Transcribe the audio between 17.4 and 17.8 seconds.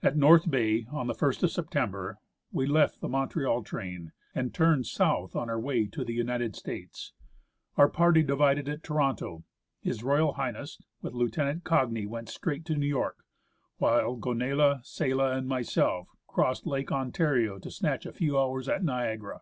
to